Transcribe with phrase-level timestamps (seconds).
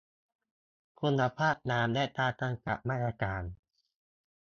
[0.99, 3.43] คุณภาพน้ำ และการกำกับมาตรฐาน